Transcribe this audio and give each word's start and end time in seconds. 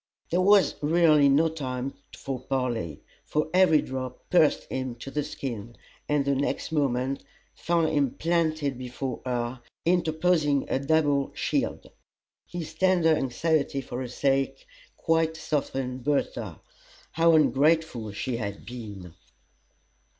There 0.31 0.41
was 0.41 0.73
really 0.81 1.29
no 1.29 1.47
time 1.47 1.93
for 2.17 2.39
parley, 2.39 3.03
for 3.23 3.49
every 3.53 3.83
drop 3.83 4.31
pierced 4.31 4.63
him 4.63 4.95
to 4.95 5.11
the 5.11 5.23
skin, 5.23 5.75
and 6.09 6.25
the 6.25 6.33
next 6.33 6.71
moment 6.71 7.23
found 7.53 7.89
him 7.89 8.09
planted 8.15 8.79
before 8.79 9.21
her, 9.27 9.61
interposing 9.85 10.65
a 10.69 10.79
double 10.79 11.31
shield. 11.35 11.91
His 12.47 12.73
tender 12.73 13.15
anxiety 13.15 13.81
for 13.81 13.99
her 14.01 14.07
sake 14.07 14.65
quite 14.97 15.37
softened 15.37 16.03
Bertha. 16.03 16.61
How 17.11 17.35
ungrateful 17.35 18.11
she 18.13 18.37
had 18.37 18.65
been! 18.65 19.13